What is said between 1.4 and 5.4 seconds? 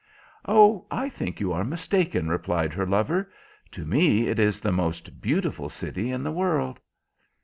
are mistaken," replied her lover. "To me it is the most